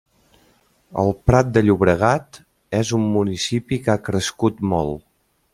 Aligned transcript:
El 1.01 1.11
Prat 1.31 1.51
de 1.57 1.63
Llobregat 1.67 2.41
és 2.81 2.95
un 3.01 3.07
municipi 3.19 3.83
que 3.85 3.97
ha 3.97 4.01
crescut 4.09 4.69
molt. 4.77 5.07